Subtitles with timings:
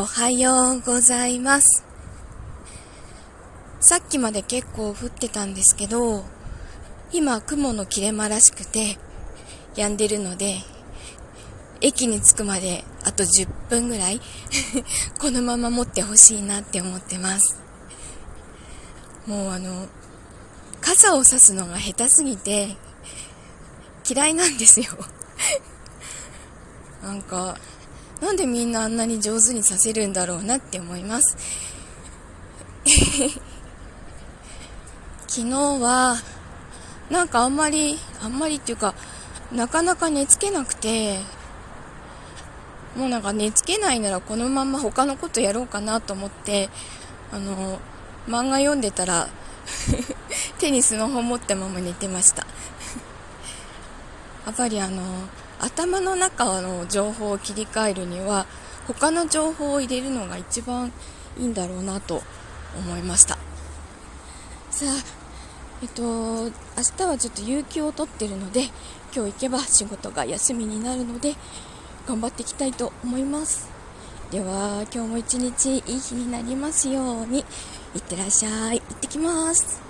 [0.00, 1.84] おはようございます。
[3.80, 6.22] さっきまで結構降ってたんですけど、
[7.10, 8.96] 今雲の切れ間らしくて、
[9.74, 10.58] 止んでるので、
[11.80, 14.20] 駅に着くまであと10分ぐらい
[15.18, 17.60] このまま持ってほしいなって思ってます。
[19.26, 19.88] もうあの、
[20.80, 22.76] 傘を差すのが下手すぎて、
[24.08, 24.86] 嫌いなんですよ
[27.02, 27.58] なんか、
[28.20, 31.36] なんでみんなあんなに上手にさせるんだろうなって思います。
[35.28, 36.16] 昨日は
[37.10, 38.94] なんかあんまりあんまりっていうか
[39.52, 41.20] なかなか寝つけなくて
[42.96, 46.68] もうなんか寝つけないならこのまま他のことやろうかなと思って
[47.32, 47.78] あの
[48.26, 49.28] 漫画読んでたら
[50.58, 52.46] テニスの本持ったまま寝てました。
[54.46, 55.02] やっぱりあの
[55.60, 58.46] 頭の中の情報を切り替えるには
[58.86, 60.92] 他の情報を入れるのが一番
[61.38, 62.22] いいんだろうなと
[62.76, 63.38] 思いました。
[64.70, 64.88] さあ
[65.82, 66.50] えっと明
[66.96, 68.64] 日はちょっと有給を取ってるので
[69.14, 71.34] 今日行けば仕事が休みになるので
[72.06, 73.68] 頑張っていきたいと思います。
[74.30, 77.44] では今日も一日いい日になりますように。
[77.94, 78.80] いってらっしゃい。
[78.80, 79.87] 行ってきます。